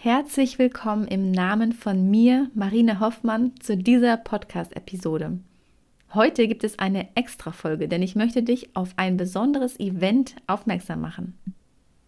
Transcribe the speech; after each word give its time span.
Herzlich 0.00 0.60
willkommen 0.60 1.08
im 1.08 1.32
Namen 1.32 1.72
von 1.72 2.08
mir, 2.08 2.52
Marina 2.54 3.00
Hoffmann, 3.00 3.54
zu 3.58 3.76
dieser 3.76 4.16
Podcast-Episode. 4.16 5.40
Heute 6.14 6.46
gibt 6.46 6.62
es 6.62 6.78
eine 6.78 7.08
Extra-Folge, 7.16 7.88
denn 7.88 8.00
ich 8.00 8.14
möchte 8.14 8.44
dich 8.44 8.76
auf 8.76 8.92
ein 8.96 9.16
besonderes 9.16 9.80
Event 9.80 10.36
aufmerksam 10.46 11.00
machen. 11.00 11.36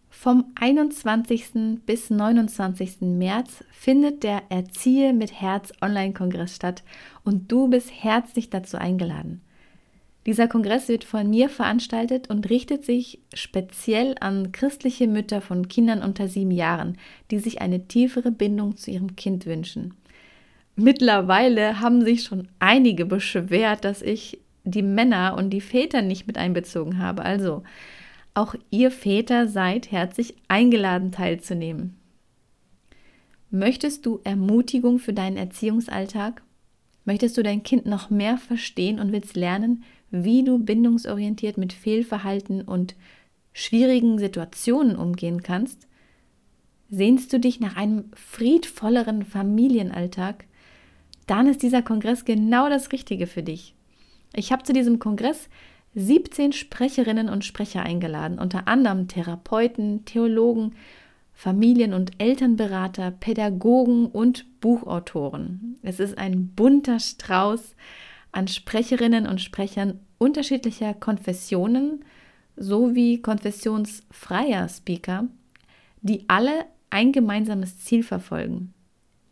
Vom 0.08 0.52
21. 0.54 1.80
bis 1.84 2.10
29. 2.10 3.00
März 3.00 3.64
findet 3.72 4.22
der 4.22 4.42
Erziehe 4.50 5.12
mit 5.12 5.40
Herz 5.40 5.72
Online-Kongress 5.82 6.54
statt 6.54 6.84
und 7.24 7.50
du 7.50 7.66
bist 7.66 7.90
herzlich 7.92 8.50
dazu 8.50 8.76
eingeladen. 8.78 9.40
Dieser 10.26 10.48
Kongress 10.48 10.88
wird 10.88 11.04
von 11.04 11.30
mir 11.30 11.48
veranstaltet 11.48 12.28
und 12.28 12.50
richtet 12.50 12.84
sich 12.84 13.20
speziell 13.32 14.16
an 14.20 14.52
christliche 14.52 15.06
Mütter 15.06 15.40
von 15.40 15.68
Kindern 15.68 16.02
unter 16.02 16.28
sieben 16.28 16.50
Jahren, 16.50 16.98
die 17.30 17.38
sich 17.38 17.62
eine 17.62 17.88
tiefere 17.88 18.30
Bindung 18.30 18.76
zu 18.76 18.90
ihrem 18.90 19.16
Kind 19.16 19.46
wünschen. 19.46 19.94
Mittlerweile 20.76 21.80
haben 21.80 22.04
sich 22.04 22.22
schon 22.22 22.48
einige 22.58 23.06
beschwert, 23.06 23.84
dass 23.84 24.02
ich 24.02 24.38
die 24.64 24.82
Männer 24.82 25.36
und 25.36 25.50
die 25.50 25.60
Väter 25.60 26.02
nicht 26.02 26.26
mit 26.26 26.36
einbezogen 26.36 26.98
habe. 26.98 27.22
Also, 27.22 27.62
auch 28.34 28.54
ihr 28.70 28.90
Väter 28.90 29.48
seid 29.48 29.90
herzlich 29.90 30.34
eingeladen 30.48 31.12
teilzunehmen. 31.12 31.96
Möchtest 33.50 34.06
du 34.06 34.20
Ermutigung 34.22 34.98
für 34.98 35.12
deinen 35.12 35.36
Erziehungsalltag? 35.36 36.42
Möchtest 37.04 37.36
du 37.36 37.42
dein 37.42 37.62
Kind 37.62 37.86
noch 37.86 38.10
mehr 38.10 38.38
verstehen 38.38 39.00
und 39.00 39.10
willst 39.10 39.34
lernen, 39.34 39.82
wie 40.10 40.44
du 40.44 40.58
bindungsorientiert 40.58 41.58
mit 41.58 41.72
Fehlverhalten 41.72 42.62
und 42.62 42.94
schwierigen 43.52 44.18
Situationen 44.18 44.96
umgehen 44.96 45.42
kannst? 45.42 45.86
Sehnst 46.90 47.32
du 47.32 47.38
dich 47.38 47.60
nach 47.60 47.76
einem 47.76 48.10
friedvolleren 48.14 49.24
Familienalltag? 49.24 50.44
Dann 51.26 51.46
ist 51.46 51.62
dieser 51.62 51.82
Kongress 51.82 52.24
genau 52.24 52.68
das 52.68 52.90
Richtige 52.90 53.28
für 53.28 53.42
dich. 53.42 53.74
Ich 54.34 54.50
habe 54.50 54.64
zu 54.64 54.72
diesem 54.72 54.98
Kongress 54.98 55.48
17 55.94 56.52
Sprecherinnen 56.52 57.28
und 57.28 57.44
Sprecher 57.44 57.82
eingeladen, 57.82 58.38
unter 58.38 58.68
anderem 58.68 59.08
Therapeuten, 59.08 60.04
Theologen, 60.04 60.74
Familien- 61.32 61.94
und 61.94 62.12
Elternberater, 62.18 63.12
Pädagogen 63.12 64.06
und 64.06 64.60
Buchautoren. 64.60 65.78
Es 65.82 65.98
ist 65.98 66.18
ein 66.18 66.48
bunter 66.48 67.00
Strauß 67.00 67.76
an 68.32 68.46
Sprecherinnen 68.46 69.26
und 69.26 69.40
Sprechern 69.40 70.00
unterschiedlicher 70.20 70.92
Konfessionen 70.94 72.04
sowie 72.54 73.22
konfessionsfreier 73.22 74.68
Speaker, 74.68 75.26
die 76.02 76.24
alle 76.28 76.66
ein 76.90 77.10
gemeinsames 77.10 77.78
Ziel 77.78 78.02
verfolgen, 78.02 78.74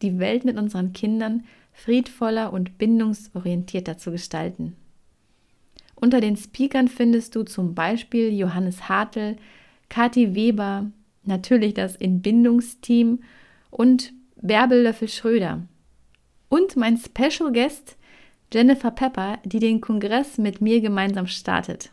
die 0.00 0.18
Welt 0.18 0.44
mit 0.44 0.56
unseren 0.56 0.94
Kindern 0.94 1.44
friedvoller 1.72 2.52
und 2.52 2.78
bindungsorientierter 2.78 3.98
zu 3.98 4.10
gestalten. 4.10 4.76
Unter 5.94 6.20
den 6.20 6.36
Speakern 6.36 6.88
findest 6.88 7.36
du 7.36 7.42
zum 7.42 7.74
Beispiel 7.74 8.32
Johannes 8.32 8.88
Hartl, 8.88 9.36
Kathi 9.90 10.34
Weber, 10.34 10.90
natürlich 11.24 11.74
das 11.74 11.96
Entbindungsteam 11.96 13.20
und 13.70 14.14
Bärbel 14.40 14.82
Löffel 14.82 15.08
Schröder. 15.08 15.66
Und 16.48 16.76
mein 16.76 16.96
Special 16.96 17.52
Guest 17.52 17.97
Jennifer 18.52 18.90
Pepper, 18.90 19.38
die 19.44 19.58
den 19.58 19.80
Kongress 19.80 20.38
mit 20.38 20.60
mir 20.60 20.80
gemeinsam 20.80 21.26
startet. 21.26 21.90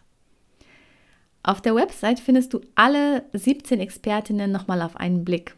Auf 1.43 1.61
der 1.61 1.75
Website 1.75 2.19
findest 2.19 2.53
du 2.53 2.61
alle 2.75 3.23
17 3.33 3.79
Expertinnen 3.79 4.51
nochmal 4.51 4.81
auf 4.81 4.95
einen 4.97 5.25
Blick. 5.25 5.55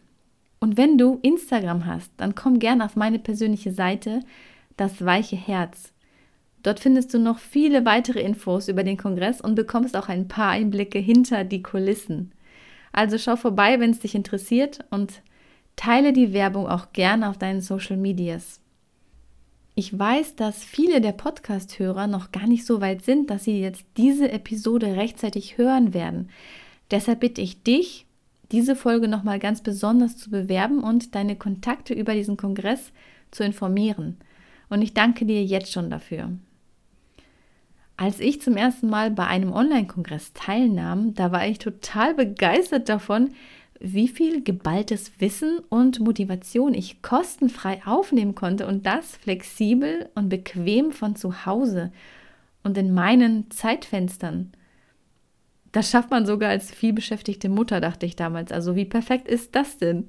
Und 0.59 0.75
wenn 0.75 0.97
du 0.97 1.19
Instagram 1.21 1.85
hast, 1.85 2.11
dann 2.17 2.35
komm 2.35 2.59
gern 2.59 2.81
auf 2.81 2.95
meine 2.95 3.19
persönliche 3.19 3.71
Seite, 3.71 4.21
das 4.75 5.05
weiche 5.05 5.35
Herz. 5.35 5.93
Dort 6.63 6.79
findest 6.79 7.13
du 7.13 7.19
noch 7.19 7.37
viele 7.39 7.85
weitere 7.85 8.19
Infos 8.19 8.67
über 8.67 8.83
den 8.83 8.97
Kongress 8.97 9.39
und 9.39 9.55
bekommst 9.55 9.95
auch 9.95 10.09
ein 10.09 10.27
paar 10.27 10.49
Einblicke 10.49 10.99
hinter 10.99 11.43
die 11.43 11.61
Kulissen. 11.61 12.33
Also 12.91 13.17
schau 13.17 13.35
vorbei, 13.35 13.79
wenn 13.79 13.91
es 13.91 13.99
dich 13.99 14.15
interessiert 14.15 14.83
und 14.89 15.21
teile 15.75 16.11
die 16.11 16.33
Werbung 16.33 16.67
auch 16.67 16.91
gerne 16.91 17.29
auf 17.29 17.37
deinen 17.37 17.61
Social 17.61 17.95
Medias. 17.95 18.59
Ich 19.79 19.97
weiß, 19.97 20.35
dass 20.35 20.63
viele 20.63 21.01
der 21.01 21.11
Podcast-Hörer 21.11 22.07
noch 22.07 22.31
gar 22.31 22.47
nicht 22.47 22.65
so 22.65 22.81
weit 22.81 23.03
sind, 23.03 23.29
dass 23.29 23.43
sie 23.43 23.61
jetzt 23.61 23.85
diese 23.95 24.31
Episode 24.31 24.95
rechtzeitig 24.95 25.59
hören 25.59 25.93
werden. 25.93 26.31
Deshalb 26.89 27.19
bitte 27.19 27.41
ich 27.41 27.61
dich, 27.61 28.07
diese 28.51 28.75
Folge 28.75 29.07
nochmal 29.07 29.37
ganz 29.37 29.61
besonders 29.61 30.17
zu 30.17 30.31
bewerben 30.31 30.79
und 30.79 31.13
deine 31.13 31.35
Kontakte 31.35 31.93
über 31.93 32.15
diesen 32.15 32.37
Kongress 32.37 32.91
zu 33.29 33.43
informieren. 33.43 34.17
Und 34.67 34.81
ich 34.81 34.95
danke 34.95 35.27
dir 35.27 35.45
jetzt 35.45 35.71
schon 35.71 35.91
dafür. 35.91 36.31
Als 37.97 38.19
ich 38.19 38.41
zum 38.41 38.57
ersten 38.57 38.89
Mal 38.89 39.11
bei 39.11 39.27
einem 39.27 39.53
Online-Kongress 39.53 40.33
teilnahm, 40.33 41.13
da 41.13 41.31
war 41.31 41.47
ich 41.47 41.59
total 41.59 42.15
begeistert 42.15 42.89
davon, 42.89 43.29
wie 43.79 44.07
viel 44.07 44.43
geballtes 44.43 45.11
Wissen 45.19 45.59
und 45.69 45.99
Motivation 45.99 46.73
ich 46.73 47.01
kostenfrei 47.01 47.81
aufnehmen 47.85 48.35
konnte 48.35 48.67
und 48.67 48.85
das 48.85 49.15
flexibel 49.17 50.09
und 50.15 50.29
bequem 50.29 50.91
von 50.91 51.15
zu 51.15 51.45
Hause 51.45 51.91
und 52.63 52.77
in 52.77 52.93
meinen 52.93 53.49
Zeitfenstern. 53.51 54.51
Das 55.71 55.91
schafft 55.91 56.09
man 56.09 56.25
sogar 56.25 56.49
als 56.49 56.71
vielbeschäftigte 56.71 57.49
Mutter, 57.49 57.81
dachte 57.81 58.05
ich 58.05 58.15
damals. 58.15 58.51
Also 58.51 58.75
wie 58.75 58.85
perfekt 58.85 59.27
ist 59.27 59.55
das 59.55 59.77
denn? 59.77 60.07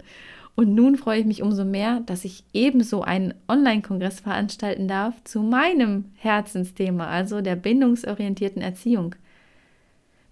Und 0.54 0.74
nun 0.74 0.96
freue 0.96 1.20
ich 1.20 1.26
mich 1.26 1.42
umso 1.42 1.64
mehr, 1.64 2.00
dass 2.00 2.24
ich 2.24 2.42
ebenso 2.52 3.02
einen 3.02 3.34
Online-Kongress 3.48 4.20
veranstalten 4.20 4.88
darf 4.88 5.22
zu 5.22 5.40
meinem 5.40 6.06
Herzensthema, 6.16 7.06
also 7.06 7.42
der 7.42 7.54
bindungsorientierten 7.54 8.60
Erziehung. 8.60 9.14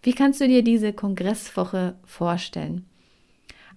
Wie 0.02 0.12
kannst 0.12 0.40
du 0.40 0.48
dir 0.48 0.62
diese 0.62 0.92
Kongresswoche 0.92 1.94
vorstellen? 2.04 2.84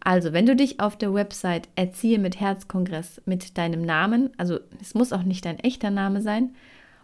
Also, 0.02 0.34
wenn 0.34 0.46
du 0.46 0.56
dich 0.56 0.80
auf 0.80 0.98
der 0.98 1.14
Website 1.14 1.68
Erziehe 1.76 2.20
mit 2.20 2.40
Herzkongress 2.40 3.22
mit 3.26 3.58
deinem 3.58 3.82
Namen, 3.82 4.30
also 4.38 4.60
es 4.82 4.94
muss 4.94 5.14
auch 5.14 5.24
nicht 5.24 5.46
dein 5.46 5.60
echter 5.60 5.92
Name 5.92 6.22
sein, 6.22 6.56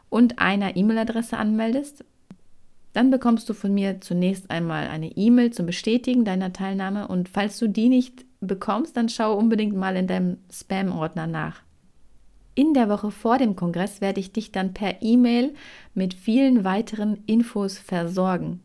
und 0.10 0.40
einer 0.40 0.78
E-Mail-Adresse 0.78 1.38
anmeldest, 1.38 2.06
dann 2.94 3.12
bekommst 3.12 3.50
du 3.50 3.54
von 3.54 3.74
mir 3.74 4.00
zunächst 4.00 4.50
einmal 4.50 4.88
eine 4.88 5.12
E-Mail 5.18 5.52
zum 5.52 5.66
Bestätigen 5.66 6.24
deiner 6.24 6.54
Teilnahme 6.54 7.10
und 7.10 7.28
falls 7.28 7.60
du 7.60 7.68
die 7.68 7.90
nicht 7.90 8.24
bekommst, 8.40 8.96
dann 8.96 9.10
schau 9.10 9.36
unbedingt 9.38 9.76
mal 9.76 9.98
in 9.98 10.08
deinem 10.08 10.38
Spam-Ordner 10.50 11.28
nach. 11.28 11.62
In 12.54 12.74
der 12.74 12.88
Woche 12.88 13.12
vor 13.12 13.38
dem 13.38 13.58
Kongress 13.58 14.00
werde 14.00 14.22
ich 14.22 14.32
dich 14.32 14.54
dann 14.54 14.74
per 14.74 15.02
E-Mail 15.02 15.54
mit 15.94 16.14
vielen 16.14 16.64
weiteren 16.64 17.18
Infos 17.26 17.78
versorgen. 17.78 18.62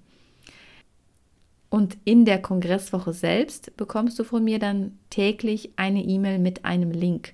Und 1.70 1.96
in 2.04 2.24
der 2.24 2.42
Kongresswoche 2.42 3.12
selbst 3.12 3.76
bekommst 3.76 4.18
du 4.18 4.24
von 4.24 4.42
mir 4.42 4.58
dann 4.58 4.98
täglich 5.08 5.70
eine 5.76 6.02
E-Mail 6.02 6.40
mit 6.40 6.64
einem 6.64 6.90
Link. 6.90 7.32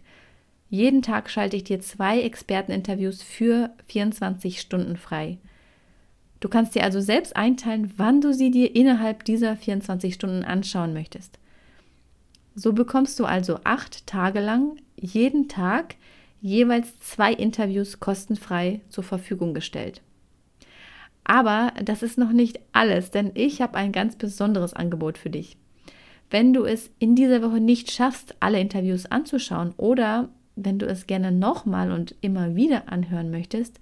Jeden 0.69 1.01
Tag 1.01 1.31
schalte 1.31 1.57
ich 1.57 1.65
dir 1.65 1.81
zwei 1.81 2.21
Experteninterviews 2.21 3.23
für 3.23 3.71
24 3.89 4.61
Stunden 4.61 4.97
frei. 4.97 5.39
Du 6.41 6.49
kannst 6.49 6.75
dir 6.75 6.85
also 6.85 7.01
selbst 7.01 7.35
einteilen, 7.35 7.95
wann 7.97 8.21
du 8.21 8.35
sie 8.35 8.51
dir 8.51 8.77
innerhalb 8.77 9.25
dieser 9.25 9.57
24 9.57 10.15
Stunden 10.15 10.45
anschauen 10.45 10.93
möchtest. 10.93 11.39
So 12.55 12.75
bekommst 12.75 13.19
du 13.19 13.25
also 13.25 13.61
acht 13.65 14.07
Tage 14.07 14.41
lang 14.41 14.77
jeden 14.97 15.49
Tag 15.49 15.97
jeweils 16.43 16.99
zwei 17.01 17.33
Interviews 17.33 18.01
kostenfrei 18.01 18.81
zur 18.91 19.05
Verfügung 19.05 19.55
gestellt. 19.55 20.03
Aber 21.29 21.73
das 21.85 22.05
ist 22.05 22.19
noch 22.19 22.31
nicht 22.31 22.61
alles, 22.73 23.11
denn 23.11 23.33
ich 23.35 23.61
habe 23.61 23.75
ein 23.75 23.91
ganz 23.91 24.15
besonderes 24.15 24.75
Angebot 24.75 25.19
für 25.19 25.29
dich. 25.29 25.57
Wenn 26.31 26.53
du 26.53 26.65
es 26.65 26.89
in 27.01 27.17
dieser 27.17 27.43
Woche 27.43 27.61
nicht 27.61 27.91
schaffst, 27.91 28.37
alle 28.39 28.61
Interviews 28.61 29.07
anzuschauen 29.07 29.75
oder 29.77 30.29
wenn 30.55 30.79
du 30.79 30.87
es 30.87 31.09
gerne 31.09 31.33
nochmal 31.33 31.91
und 31.91 32.15
immer 32.21 32.55
wieder 32.55 32.89
anhören 32.93 33.33
möchtest, 33.33 33.81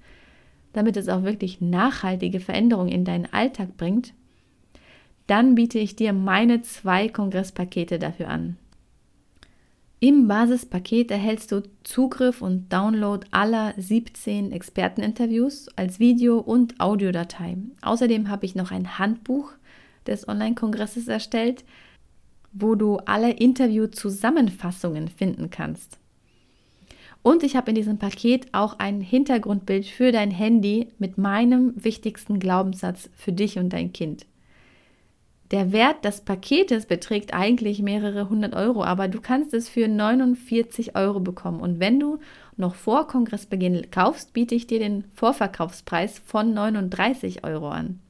damit 0.73 0.96
es 0.96 1.11
auch 1.11 1.23
wirklich 1.23 1.61
nachhaltige 1.61 2.41
Veränderungen 2.41 2.91
in 2.91 3.05
deinen 3.05 3.31
Alltag 3.31 3.76
bringt, 3.76 4.14
dann 5.26 5.55
biete 5.55 5.79
ich 5.79 5.97
dir 5.97 6.14
meine 6.14 6.62
zwei 6.62 7.08
Kongresspakete 7.08 7.99
dafür 7.99 8.29
an. 8.29 8.56
Im 10.04 10.28
Basispaket 10.28 11.10
erhältst 11.10 11.50
du 11.50 11.62
Zugriff 11.82 12.42
und 12.42 12.70
Download 12.70 13.26
aller 13.30 13.72
17 13.78 14.52
Experteninterviews 14.52 15.68
als 15.76 15.98
Video- 15.98 16.40
und 16.40 16.78
Audiodatei. 16.78 17.56
Außerdem 17.80 18.28
habe 18.28 18.44
ich 18.44 18.54
noch 18.54 18.70
ein 18.70 18.98
Handbuch 18.98 19.52
des 20.06 20.28
Online-Kongresses 20.28 21.08
erstellt, 21.08 21.64
wo 22.52 22.74
du 22.74 22.98
alle 23.06 23.30
Interview-Zusammenfassungen 23.30 25.08
finden 25.08 25.48
kannst. 25.48 25.96
Und 27.22 27.42
ich 27.42 27.56
habe 27.56 27.70
in 27.70 27.76
diesem 27.76 27.96
Paket 27.96 28.48
auch 28.52 28.78
ein 28.78 29.00
Hintergrundbild 29.00 29.86
für 29.86 30.12
dein 30.12 30.30
Handy 30.30 30.88
mit 30.98 31.16
meinem 31.16 31.82
wichtigsten 31.82 32.40
Glaubenssatz 32.40 33.08
für 33.16 33.32
dich 33.32 33.58
und 33.58 33.72
dein 33.72 33.94
Kind. 33.94 34.26
Der 35.50 35.73
Wert 35.73 36.05
des 36.05 36.23
Paketes 36.23 36.87
beträgt 36.87 37.35
eigentlich 37.35 37.82
mehrere 37.82 38.31
hundert 38.31 38.55
Euro, 38.55 38.82
aber 38.82 39.08
du 39.08 39.20
kannst 39.20 39.52
es 39.52 39.69
für 39.69 39.88
49 39.88 40.96
Euro 40.96 41.20
bekommen. 41.20 41.61
Und 41.61 41.81
wenn 41.81 42.00
du 42.00 42.19
noch 42.56 42.75
vor 42.75 43.06
Kongressbeginn 43.06 43.91
kaufst, 43.91 44.32
biete 44.32 44.55
ich 44.55 44.67
dir 44.67 44.79
den 44.79 45.05
Vorverkaufspreis 45.14 46.20
von 46.25 46.55
39 46.55 47.44
Euro 47.44 47.69
an. 47.69 48.00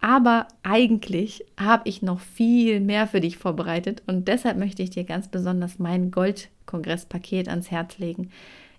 Aber 0.00 0.46
eigentlich 0.62 1.44
habe 1.58 1.88
ich 1.88 2.02
noch 2.02 2.20
viel 2.20 2.80
mehr 2.80 3.06
für 3.06 3.20
dich 3.20 3.36
vorbereitet 3.36 4.02
und 4.06 4.28
deshalb 4.28 4.56
möchte 4.56 4.82
ich 4.82 4.90
dir 4.90 5.04
ganz 5.04 5.28
besonders 5.28 5.78
mein 5.78 6.10
Gold-Kongress-Paket 6.10 7.48
ans 7.48 7.70
Herz 7.70 7.98
legen. 7.98 8.30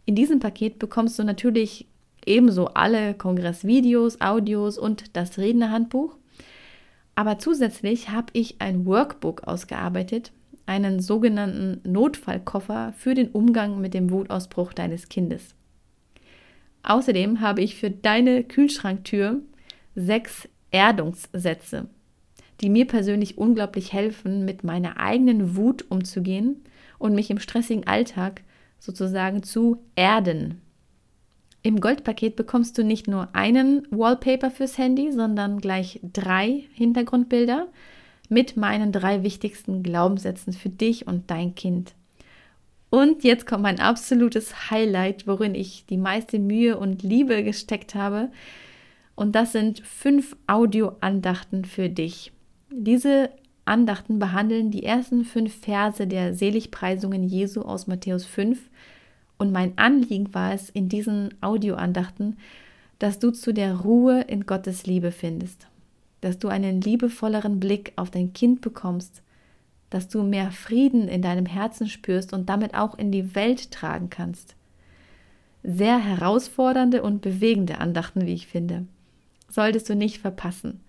In 0.05 0.15
diesem 0.15 0.39
Paket 0.39 0.79
bekommst 0.79 1.19
du 1.19 1.23
natürlich 1.23 1.87
ebenso 2.25 2.67
alle 2.67 3.13
Kongressvideos, 3.13 4.21
Audios 4.21 4.77
und 4.77 5.15
das 5.15 5.37
Rednerhandbuch. 5.37 6.15
Aber 7.19 7.37
zusätzlich 7.37 8.07
habe 8.11 8.27
ich 8.31 8.61
ein 8.61 8.85
Workbook 8.85 9.43
ausgearbeitet, 9.43 10.31
einen 10.65 11.01
sogenannten 11.01 11.81
Notfallkoffer 11.83 12.93
für 12.95 13.13
den 13.13 13.27
Umgang 13.27 13.81
mit 13.81 13.93
dem 13.93 14.09
Wutausbruch 14.09 14.71
deines 14.71 15.09
Kindes. 15.09 15.53
Außerdem 16.81 17.41
habe 17.41 17.61
ich 17.61 17.75
für 17.75 17.91
deine 17.91 18.45
Kühlschranktür 18.45 19.41
sechs 19.95 20.47
Erdungssätze, 20.71 21.89
die 22.61 22.69
mir 22.69 22.87
persönlich 22.87 23.37
unglaublich 23.37 23.91
helfen, 23.91 24.45
mit 24.45 24.63
meiner 24.63 24.97
eigenen 24.97 25.57
Wut 25.57 25.91
umzugehen 25.91 26.63
und 26.99 27.15
mich 27.15 27.29
im 27.29 27.39
stressigen 27.39 27.85
Alltag 27.85 28.43
sozusagen 28.79 29.43
zu 29.43 29.83
erden. 29.97 30.61
Im 31.61 31.81
Goldpaket 31.81 32.35
bekommst 32.35 32.77
du 32.77 32.83
nicht 32.83 33.07
nur 33.07 33.29
einen 33.33 33.85
Wallpaper 33.91 34.49
fürs 34.49 34.77
Handy, 34.77 35.11
sondern 35.11 35.59
gleich 35.59 35.99
drei 36.13 36.63
Hintergrundbilder 36.73 37.67
mit 38.29 38.55
meinen 38.55 38.91
drei 38.91 39.23
wichtigsten 39.23 39.83
Glaubenssätzen 39.83 40.53
für 40.53 40.69
dich 40.69 41.07
und 41.07 41.29
dein 41.29 41.55
Kind. 41.55 41.93
Und 42.89 43.23
jetzt 43.23 43.45
kommt 43.45 43.63
mein 43.63 43.79
absolutes 43.79 44.71
Highlight, 44.71 45.27
worin 45.27 45.53
ich 45.53 45.85
die 45.87 45.97
meiste 45.97 46.39
Mühe 46.39 46.77
und 46.77 47.03
Liebe 47.03 47.43
gesteckt 47.43 47.93
habe. 47.93 48.29
Und 49.15 49.35
das 49.35 49.51
sind 49.51 49.81
fünf 49.81 50.35
Audioandachten 50.47 51.65
für 51.65 51.89
dich. 51.89 52.31
Diese 52.71 53.29
Andachten 53.65 54.17
behandeln 54.17 54.71
die 54.71 54.83
ersten 54.83 55.25
fünf 55.25 55.53
Verse 55.53 56.07
der 56.07 56.33
Seligpreisungen 56.33 57.23
Jesu 57.23 57.61
aus 57.61 57.85
Matthäus 57.85 58.25
5. 58.25 58.59
Und 59.39 59.51
mein 59.51 59.75
Anliegen 59.77 60.31
war 60.35 60.53
es 60.53 60.69
in 60.69 60.87
diesen 60.87 61.33
Audioandachten, 61.41 62.37
dass 62.99 63.17
du 63.17 63.31
zu 63.31 63.53
der 63.53 63.77
Ruhe 63.77 64.21
in 64.21 64.45
Gottes 64.45 64.85
Liebe 64.85 65.11
findest, 65.11 65.67
dass 66.21 66.37
du 66.37 66.49
einen 66.49 66.81
liebevolleren 66.81 67.59
Blick 67.59 67.93
auf 67.95 68.11
dein 68.11 68.33
Kind 68.33 68.61
bekommst, 68.61 69.23
dass 69.89 70.07
du 70.07 70.21
mehr 70.21 70.51
Frieden 70.51 71.07
in 71.07 71.23
deinem 71.23 71.47
Herzen 71.47 71.87
spürst 71.87 72.33
und 72.33 72.47
damit 72.49 72.75
auch 72.75 72.95
in 72.99 73.11
die 73.11 73.33
Welt 73.33 73.71
tragen 73.71 74.11
kannst. 74.11 74.55
Sehr 75.63 75.97
herausfordernde 75.97 77.01
und 77.01 77.21
bewegende 77.21 77.79
Andachten, 77.79 78.27
wie 78.27 78.35
ich 78.35 78.45
finde 78.45 78.85
solltest 79.49 79.89
du 79.89 79.95
nicht 79.95 80.19
verpassen. 80.19 80.81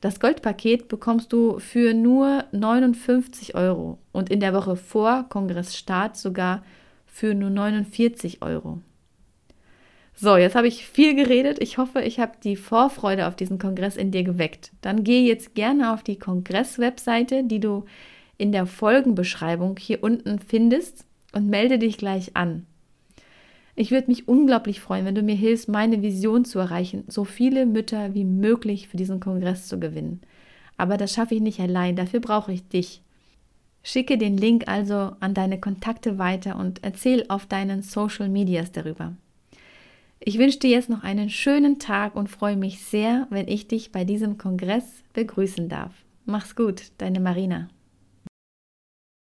Das 0.00 0.20
Goldpaket 0.20 0.88
bekommst 0.88 1.32
du 1.32 1.58
für 1.58 1.92
nur 1.92 2.44
59 2.52 3.54
Euro 3.54 3.98
und 4.12 4.30
in 4.30 4.40
der 4.40 4.54
Woche 4.54 4.76
vor 4.76 5.26
Kongressstart 5.28 6.16
sogar 6.16 6.62
für 7.10 7.34
nur 7.34 7.50
49 7.50 8.42
Euro. 8.42 8.80
So, 10.14 10.36
jetzt 10.36 10.54
habe 10.54 10.68
ich 10.68 10.86
viel 10.86 11.14
geredet. 11.14 11.62
Ich 11.62 11.78
hoffe, 11.78 12.02
ich 12.02 12.20
habe 12.20 12.32
die 12.44 12.56
Vorfreude 12.56 13.26
auf 13.26 13.36
diesen 13.36 13.58
Kongress 13.58 13.96
in 13.96 14.10
dir 14.10 14.22
geweckt. 14.22 14.70
Dann 14.82 15.02
geh 15.02 15.26
jetzt 15.26 15.54
gerne 15.54 15.94
auf 15.94 16.02
die 16.02 16.18
Kongress-Webseite, 16.18 17.44
die 17.44 17.60
du 17.60 17.84
in 18.36 18.52
der 18.52 18.66
Folgenbeschreibung 18.66 19.78
hier 19.78 20.02
unten 20.02 20.38
findest 20.38 21.06
und 21.32 21.48
melde 21.48 21.78
dich 21.78 21.96
gleich 21.96 22.36
an. 22.36 22.66
Ich 23.76 23.90
würde 23.90 24.08
mich 24.08 24.28
unglaublich 24.28 24.80
freuen, 24.80 25.06
wenn 25.06 25.14
du 25.14 25.22
mir 25.22 25.36
hilfst, 25.36 25.68
meine 25.68 26.02
Vision 26.02 26.44
zu 26.44 26.58
erreichen, 26.58 27.04
so 27.06 27.24
viele 27.24 27.64
Mütter 27.64 28.12
wie 28.14 28.24
möglich 28.24 28.88
für 28.88 28.98
diesen 28.98 29.20
Kongress 29.20 29.68
zu 29.68 29.80
gewinnen. 29.80 30.20
Aber 30.76 30.98
das 30.98 31.14
schaffe 31.14 31.34
ich 31.34 31.40
nicht 31.40 31.60
allein, 31.60 31.96
dafür 31.96 32.20
brauche 32.20 32.52
ich 32.52 32.68
dich. 32.68 33.02
Schicke 33.82 34.18
den 34.18 34.36
Link 34.36 34.68
also 34.68 35.12
an 35.20 35.34
deine 35.34 35.58
Kontakte 35.58 36.18
weiter 36.18 36.56
und 36.56 36.82
erzähl 36.82 37.24
auf 37.28 37.46
deinen 37.46 37.82
Social 37.82 38.28
Medias 38.28 38.72
darüber. 38.72 39.14
Ich 40.20 40.38
wünsche 40.38 40.58
dir 40.58 40.70
jetzt 40.70 40.90
noch 40.90 41.02
einen 41.02 41.30
schönen 41.30 41.78
Tag 41.78 42.14
und 42.14 42.28
freue 42.28 42.56
mich 42.56 42.82
sehr, 42.84 43.26
wenn 43.30 43.48
ich 43.48 43.68
dich 43.68 43.90
bei 43.90 44.04
diesem 44.04 44.36
Kongress 44.36 45.02
begrüßen 45.14 45.70
darf. 45.70 45.92
Mach's 46.26 46.54
gut, 46.54 46.92
deine 46.98 47.20
Marina. 47.20 47.68